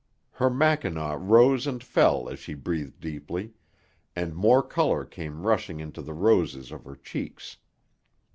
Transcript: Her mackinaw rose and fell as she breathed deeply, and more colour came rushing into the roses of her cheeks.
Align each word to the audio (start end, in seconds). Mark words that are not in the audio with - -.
Her 0.31 0.49
mackinaw 0.49 1.13
rose 1.21 1.67
and 1.67 1.83
fell 1.83 2.27
as 2.27 2.39
she 2.39 2.55
breathed 2.55 2.99
deeply, 2.99 3.53
and 4.15 4.33
more 4.33 4.63
colour 4.63 5.05
came 5.05 5.45
rushing 5.45 5.79
into 5.79 6.01
the 6.01 6.15
roses 6.15 6.71
of 6.71 6.85
her 6.85 6.95
cheeks. 6.95 7.57